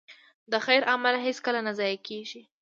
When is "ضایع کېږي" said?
1.79-2.41